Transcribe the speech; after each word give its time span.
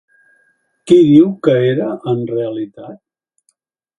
Qui 0.91 0.97
diu 1.07 1.27
que 1.49 1.53
era 1.73 1.91
en 2.13 2.25
realitat? 2.33 2.99